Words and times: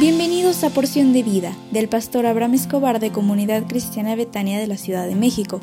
Bienvenidos 0.00 0.64
a 0.64 0.70
Porción 0.70 1.12
de 1.12 1.22
Vida 1.22 1.54
del 1.72 1.86
pastor 1.86 2.24
Abraham 2.24 2.54
Escobar 2.54 3.00
de 3.00 3.12
Comunidad 3.12 3.66
Cristiana 3.68 4.16
Betania 4.16 4.58
de 4.58 4.66
la 4.66 4.78
Ciudad 4.78 5.06
de 5.06 5.14
México. 5.14 5.60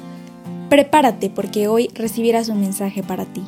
Prepárate 0.69 1.31
porque 1.31 1.67
hoy 1.67 1.89
recibirás 1.95 2.47
un 2.47 2.61
mensaje 2.61 3.01
para 3.01 3.25
ti. 3.25 3.41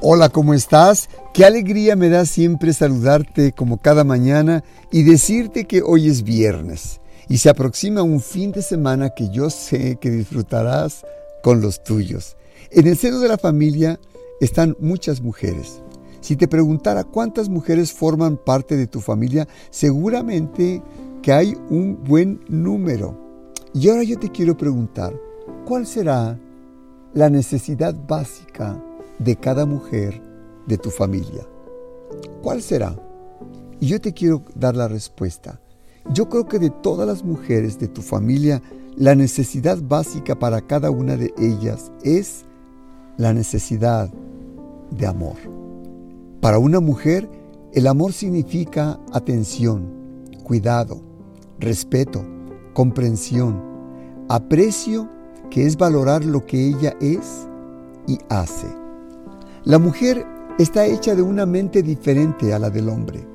Hola, 0.00 0.28
¿cómo 0.28 0.54
estás? 0.54 1.10
Qué 1.34 1.44
alegría 1.44 1.96
me 1.96 2.10
da 2.10 2.24
siempre 2.24 2.72
saludarte 2.72 3.50
como 3.50 3.78
cada 3.78 4.04
mañana 4.04 4.62
y 4.92 5.02
decirte 5.02 5.64
que 5.64 5.82
hoy 5.82 6.06
es 6.06 6.22
viernes 6.22 7.00
y 7.28 7.38
se 7.38 7.50
aproxima 7.50 8.02
un 8.02 8.20
fin 8.20 8.52
de 8.52 8.62
semana 8.62 9.10
que 9.10 9.30
yo 9.30 9.50
sé 9.50 9.96
que 10.00 10.12
disfrutarás 10.12 11.04
con 11.42 11.60
los 11.60 11.82
tuyos. 11.82 12.36
En 12.70 12.86
el 12.86 12.96
seno 12.96 13.18
de 13.18 13.26
la 13.26 13.36
familia 13.36 13.98
están 14.40 14.76
muchas 14.78 15.20
mujeres. 15.20 15.80
Si 16.20 16.36
te 16.36 16.48
preguntara 16.48 17.04
cuántas 17.04 17.48
mujeres 17.48 17.92
forman 17.92 18.36
parte 18.36 18.76
de 18.76 18.86
tu 18.86 19.00
familia, 19.00 19.46
seguramente 19.70 20.82
que 21.22 21.32
hay 21.32 21.56
un 21.70 22.02
buen 22.04 22.40
número. 22.48 23.16
Y 23.74 23.88
ahora 23.88 24.02
yo 24.02 24.18
te 24.18 24.30
quiero 24.30 24.56
preguntar, 24.56 25.14
¿cuál 25.64 25.86
será 25.86 26.38
la 27.14 27.30
necesidad 27.30 27.94
básica 28.06 28.82
de 29.18 29.36
cada 29.36 29.66
mujer 29.66 30.20
de 30.66 30.78
tu 30.78 30.90
familia? 30.90 31.46
¿Cuál 32.42 32.62
será? 32.62 32.96
Y 33.80 33.86
yo 33.86 34.00
te 34.00 34.12
quiero 34.12 34.42
dar 34.54 34.76
la 34.76 34.88
respuesta. 34.88 35.60
Yo 36.12 36.28
creo 36.28 36.48
que 36.48 36.58
de 36.58 36.70
todas 36.70 37.06
las 37.06 37.22
mujeres 37.24 37.78
de 37.78 37.88
tu 37.88 38.02
familia, 38.02 38.62
la 38.96 39.14
necesidad 39.14 39.78
básica 39.80 40.38
para 40.38 40.62
cada 40.62 40.90
una 40.90 41.16
de 41.16 41.32
ellas 41.38 41.92
es 42.02 42.44
la 43.16 43.32
necesidad 43.32 44.10
de 44.90 45.06
amor. 45.06 45.36
Para 46.40 46.60
una 46.60 46.78
mujer, 46.78 47.28
el 47.72 47.88
amor 47.88 48.12
significa 48.12 49.00
atención, 49.12 50.28
cuidado, 50.44 51.00
respeto, 51.58 52.24
comprensión, 52.74 53.60
aprecio, 54.28 55.08
que 55.50 55.66
es 55.66 55.76
valorar 55.76 56.24
lo 56.24 56.46
que 56.46 56.68
ella 56.68 56.94
es 57.00 57.48
y 58.06 58.18
hace. 58.28 58.68
La 59.64 59.80
mujer 59.80 60.24
está 60.60 60.86
hecha 60.86 61.16
de 61.16 61.22
una 61.22 61.44
mente 61.44 61.82
diferente 61.82 62.54
a 62.54 62.60
la 62.60 62.70
del 62.70 62.88
hombre. 62.88 63.26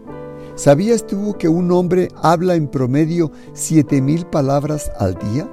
¿Sabías 0.55 1.05
tú 1.05 1.35
que 1.37 1.49
un 1.49 1.73
hombre 1.73 2.07
habla 2.21 2.55
en 2.55 2.69
promedio 2.69 3.31
7000 3.51 4.27
palabras 4.27 4.89
al 4.97 5.15
día? 5.15 5.49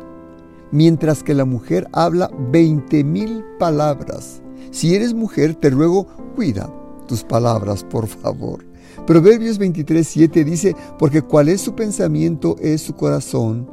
Mientras 0.71 1.25
que 1.25 1.35
la 1.35 1.45
mujer 1.45 1.89
habla 1.93 2.31
20.000 2.31 3.59
palabras. 3.59 4.41
Si 4.71 4.95
eres 4.95 5.15
mujer, 5.15 5.57
te 5.57 5.71
ruego, 5.71 6.07
cuida 6.37 6.71
tus 7.11 7.25
palabras, 7.25 7.83
por 7.85 8.07
favor. 8.07 8.65
Proverbios 9.07 9.59
23:7 9.59 10.45
dice, 10.45 10.77
porque 10.99 11.23
cuál 11.23 11.49
es 11.49 11.61
su 11.61 11.75
pensamiento 11.75 12.57
es 12.61 12.81
su 12.83 12.95
corazón, 12.95 13.69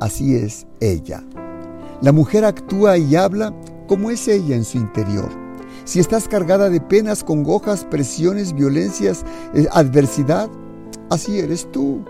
así 0.00 0.34
es 0.34 0.66
ella. 0.80 1.22
La 2.00 2.12
mujer 2.12 2.44
actúa 2.44 2.96
y 2.96 3.16
habla 3.16 3.54
como 3.86 4.10
es 4.10 4.26
ella 4.28 4.56
en 4.56 4.64
su 4.64 4.78
interior 4.78 5.28
si 5.84 5.98
estás 5.98 6.28
cargada 6.28 6.70
de 6.70 6.80
penas, 6.80 7.24
congojas, 7.24 7.84
presiones, 7.84 8.54
violencias, 8.54 9.24
eh, 9.54 9.66
adversidad, 9.72 10.48
así 11.08 11.40
eres 11.40 11.66
tú. 11.72 12.04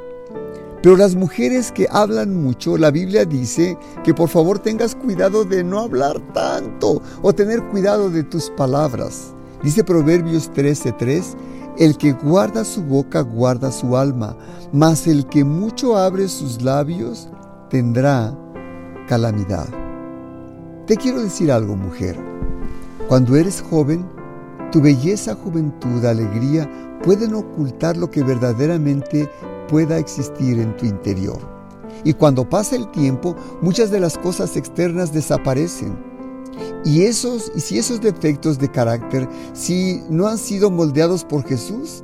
Pero 0.82 0.96
las 0.96 1.14
mujeres 1.14 1.72
que 1.72 1.86
hablan 1.90 2.34
mucho, 2.34 2.77
la 2.77 2.90
Biblia 2.90 3.24
dice 3.24 3.78
que 4.05 4.12
por 4.12 4.28
favor 4.28 4.58
tengas 4.58 4.94
cuidado 4.94 5.44
de 5.44 5.64
no 5.64 5.78
hablar 5.80 6.20
tanto 6.34 7.00
o 7.22 7.32
tener 7.32 7.62
cuidado 7.68 8.10
de 8.10 8.22
tus 8.22 8.50
palabras. 8.50 9.34
Dice 9.62 9.84
Proverbios 9.84 10.50
13:3, 10.54 11.36
el 11.78 11.96
que 11.98 12.12
guarda 12.12 12.64
su 12.64 12.82
boca 12.82 13.20
guarda 13.20 13.70
su 13.70 13.96
alma, 13.96 14.36
mas 14.72 15.06
el 15.06 15.26
que 15.26 15.44
mucho 15.44 15.96
abre 15.96 16.28
sus 16.28 16.62
labios 16.62 17.28
tendrá 17.68 18.34
calamidad. 19.06 19.68
Te 20.86 20.96
quiero 20.96 21.20
decir 21.22 21.52
algo, 21.52 21.76
mujer. 21.76 22.16
Cuando 23.08 23.36
eres 23.36 23.62
joven, 23.62 24.06
tu 24.72 24.80
belleza, 24.80 25.34
juventud, 25.34 26.04
alegría 26.04 26.68
pueden 27.02 27.34
ocultar 27.34 27.96
lo 27.96 28.10
que 28.10 28.22
verdaderamente 28.22 29.30
pueda 29.68 29.98
existir 29.98 30.58
en 30.58 30.77
tu 30.77 30.86
interior. 30.86 31.38
Y 32.04 32.14
cuando 32.14 32.48
pasa 32.48 32.77
el 32.77 32.90
tiempo, 32.90 33.36
muchas 33.60 33.90
de 33.90 34.00
las 34.00 34.16
cosas 34.16 34.56
externas 34.56 35.12
desaparecen. 35.12 36.09
Y 36.85 37.02
esos 37.02 37.52
y 37.55 37.61
si 37.61 37.79
esos 37.79 38.01
defectos 38.01 38.58
de 38.58 38.70
carácter, 38.70 39.29
si 39.52 40.02
no 40.08 40.27
han 40.27 40.39
sido 40.39 40.70
moldeados 40.70 41.24
por 41.24 41.45
Jesús, 41.45 42.02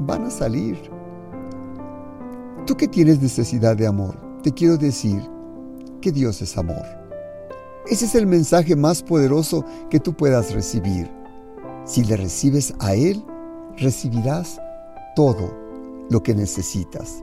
van 0.00 0.24
a 0.24 0.30
salir. 0.30 0.78
Tú 2.66 2.76
que 2.76 2.86
tienes 2.86 3.20
necesidad 3.20 3.76
de 3.76 3.86
amor, 3.86 4.16
te 4.42 4.52
quiero 4.52 4.76
decir 4.76 5.22
que 6.00 6.12
Dios 6.12 6.42
es 6.42 6.56
amor. 6.58 6.84
Ese 7.86 8.04
es 8.04 8.14
el 8.14 8.26
mensaje 8.26 8.76
más 8.76 9.02
poderoso 9.02 9.64
que 9.88 10.00
tú 10.00 10.12
puedas 10.12 10.52
recibir. 10.52 11.10
Si 11.84 12.04
le 12.04 12.16
recibes 12.16 12.74
a 12.78 12.94
Él, 12.94 13.24
recibirás 13.78 14.60
todo 15.16 15.52
lo 16.10 16.22
que 16.22 16.34
necesitas. 16.34 17.22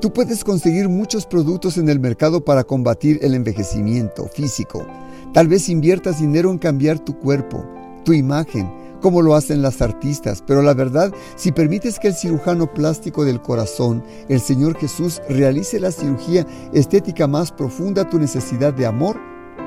Tú 0.00 0.12
puedes 0.12 0.44
conseguir 0.44 0.88
muchos 0.88 1.26
productos 1.26 1.76
en 1.76 1.88
el 1.88 1.98
mercado 1.98 2.44
para 2.44 2.64
combatir 2.64 3.18
el 3.22 3.34
envejecimiento 3.34 4.26
físico. 4.28 4.86
Tal 5.32 5.46
vez 5.46 5.68
inviertas 5.68 6.20
dinero 6.20 6.50
en 6.50 6.58
cambiar 6.58 6.98
tu 6.98 7.16
cuerpo, 7.16 7.64
tu 8.04 8.12
imagen, 8.12 8.68
como 9.00 9.22
lo 9.22 9.36
hacen 9.36 9.62
las 9.62 9.80
artistas, 9.80 10.42
pero 10.44 10.60
la 10.60 10.74
verdad, 10.74 11.12
si 11.36 11.52
permites 11.52 12.00
que 12.00 12.08
el 12.08 12.14
cirujano 12.14 12.74
plástico 12.74 13.24
del 13.24 13.40
corazón, 13.40 14.02
el 14.28 14.40
Señor 14.40 14.76
Jesús, 14.76 15.22
realice 15.28 15.78
la 15.78 15.92
cirugía 15.92 16.44
estética 16.72 17.28
más 17.28 17.52
profunda, 17.52 18.10
tu 18.10 18.18
necesidad 18.18 18.74
de 18.74 18.86
amor 18.86 19.16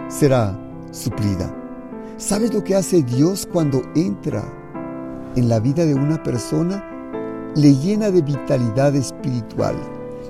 será 0.10 0.60
suplida. 0.92 1.56
¿Sabes 2.18 2.54
lo 2.54 2.64
que 2.64 2.76
hace 2.76 3.02
Dios 3.02 3.48
cuando 3.52 3.82
entra 3.96 4.44
en 5.38 5.48
la 5.48 5.62
vida 5.62 5.86
de 5.86 5.96
una 5.96 6.22
persona? 6.22 6.90
Le 7.56 7.74
llena 7.76 8.12
de 8.12 8.22
vitalidad 8.22 8.96
espiritual, 8.96 9.76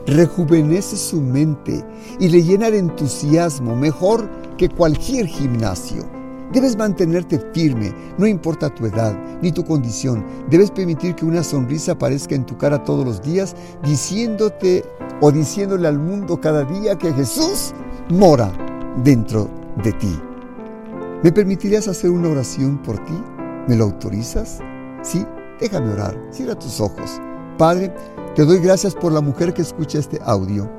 rejuvenece 0.05 0.95
su 0.95 1.21
mente 1.21 1.83
y 2.19 2.29
le 2.29 2.43
llena 2.43 2.69
de 2.69 2.77
entusiasmo 2.77 3.75
mejor 3.75 4.29
que 4.57 4.69
cualquier 4.69 5.27
gimnasio. 5.27 6.03
Debes 6.51 6.77
mantenerte 6.77 7.39
firme, 7.53 7.93
no 8.17 8.27
importa 8.27 8.73
tu 8.73 8.85
edad 8.85 9.17
ni 9.41 9.51
tu 9.51 9.65
condición. 9.65 10.23
Debes 10.49 10.69
permitir 10.69 11.15
que 11.15 11.25
una 11.25 11.43
sonrisa 11.43 11.93
aparezca 11.93 12.35
en 12.35 12.45
tu 12.45 12.57
cara 12.57 12.83
todos 12.83 13.05
los 13.05 13.21
días, 13.21 13.55
diciéndote 13.83 14.85
o 15.21 15.31
diciéndole 15.31 15.87
al 15.87 15.97
mundo 15.97 16.39
cada 16.39 16.63
día 16.63 16.97
que 16.97 17.11
Jesús 17.13 17.73
mora 18.09 18.51
dentro 19.03 19.49
de 19.83 19.93
ti. 19.93 20.19
¿Me 21.23 21.31
permitirías 21.31 21.87
hacer 21.87 22.11
una 22.11 22.29
oración 22.29 22.77
por 22.83 22.99
ti? 23.03 23.13
¿Me 23.67 23.75
lo 23.75 23.85
autorizas? 23.85 24.59
Sí, 25.01 25.25
déjame 25.59 25.93
orar. 25.93 26.19
Cierra 26.31 26.53
tus 26.53 26.79
ojos. 26.79 27.19
Padre, 27.57 27.93
te 28.35 28.45
doy 28.45 28.59
gracias 28.59 28.93
por 28.93 29.11
la 29.11 29.21
mujer 29.21 29.53
que 29.53 29.61
escucha 29.61 29.99
este 29.99 30.19
audio 30.23 30.69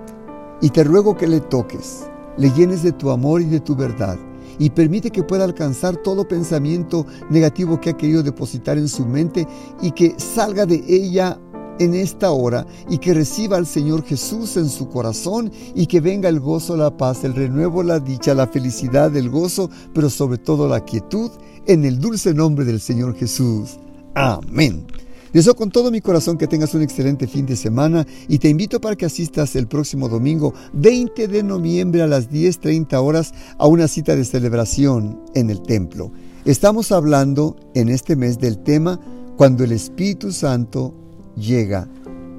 y 0.60 0.70
te 0.70 0.84
ruego 0.84 1.16
que 1.16 1.26
le 1.26 1.40
toques, 1.40 2.06
le 2.36 2.50
llenes 2.50 2.82
de 2.82 2.92
tu 2.92 3.10
amor 3.10 3.42
y 3.42 3.46
de 3.46 3.60
tu 3.60 3.74
verdad 3.74 4.18
y 4.58 4.70
permite 4.70 5.10
que 5.10 5.22
pueda 5.22 5.44
alcanzar 5.44 5.96
todo 5.96 6.28
pensamiento 6.28 7.06
negativo 7.30 7.80
que 7.80 7.90
ha 7.90 7.96
querido 7.96 8.22
depositar 8.22 8.78
en 8.78 8.88
su 8.88 9.04
mente 9.04 9.46
y 9.82 9.90
que 9.92 10.14
salga 10.18 10.66
de 10.66 10.82
ella 10.86 11.38
en 11.78 11.94
esta 11.94 12.30
hora 12.30 12.66
y 12.88 12.98
que 12.98 13.14
reciba 13.14 13.56
al 13.56 13.66
Señor 13.66 14.04
Jesús 14.04 14.56
en 14.56 14.68
su 14.68 14.88
corazón 14.88 15.50
y 15.74 15.86
que 15.86 16.00
venga 16.00 16.28
el 16.28 16.40
gozo, 16.40 16.76
la 16.76 16.96
paz, 16.96 17.24
el 17.24 17.34
renuevo, 17.34 17.82
la 17.82 17.98
dicha, 17.98 18.34
la 18.34 18.46
felicidad, 18.46 19.14
el 19.16 19.28
gozo, 19.28 19.70
pero 19.92 20.08
sobre 20.08 20.38
todo 20.38 20.68
la 20.68 20.84
quietud 20.84 21.30
en 21.66 21.84
el 21.84 21.98
dulce 21.98 22.32
nombre 22.32 22.64
del 22.64 22.80
Señor 22.80 23.16
Jesús. 23.16 23.78
Amén. 24.14 24.86
Deseo 25.34 25.56
con 25.56 25.68
todo 25.68 25.90
mi 25.90 26.00
corazón 26.00 26.38
que 26.38 26.46
tengas 26.46 26.74
un 26.74 26.82
excelente 26.82 27.26
fin 27.26 27.44
de 27.44 27.56
semana 27.56 28.06
y 28.28 28.38
te 28.38 28.48
invito 28.48 28.80
para 28.80 28.94
que 28.94 29.04
asistas 29.04 29.56
el 29.56 29.66
próximo 29.66 30.08
domingo 30.08 30.54
20 30.74 31.26
de 31.26 31.42
noviembre 31.42 32.02
a 32.02 32.06
las 32.06 32.30
10.30 32.30 32.94
horas 33.02 33.34
a 33.58 33.66
una 33.66 33.88
cita 33.88 34.14
de 34.14 34.24
celebración 34.24 35.20
en 35.34 35.50
el 35.50 35.60
templo. 35.60 36.12
Estamos 36.44 36.92
hablando 36.92 37.56
en 37.74 37.88
este 37.88 38.14
mes 38.14 38.38
del 38.38 38.58
tema 38.58 39.00
cuando 39.36 39.64
el 39.64 39.72
Espíritu 39.72 40.30
Santo 40.30 40.94
llega 41.34 41.88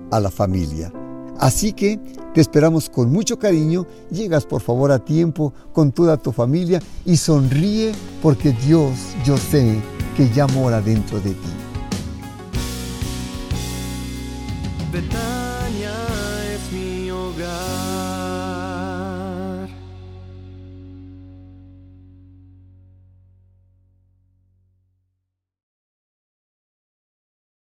a 0.09 0.21
la 0.21 0.31
familia. 0.31 0.94
Así 1.38 1.74
que 1.74 2.00
te 2.33 2.39
esperamos 2.39 2.89
con 2.89 3.12
mucho 3.12 3.38
cariño, 3.38 3.86
llegas 4.09 4.45
por 4.45 4.62
favor 4.62 4.94
a 4.94 5.03
tiempo 5.03 5.53
con 5.74 5.91
toda 5.91 6.15
tu 6.15 6.31
familia 6.31 6.81
y 7.06 7.18
sonríe 7.18 7.91
porque 8.21 8.53
Dios, 8.65 8.94
yo 9.25 9.36
sé 9.36 9.75
que 10.15 10.30
ya 10.30 10.48
mora 10.48 10.80
dentro 10.80 11.19
de 11.19 11.31
ti. 11.31 11.64
Es 14.97 15.03
mi 15.03 15.09
hogar. 15.09 15.34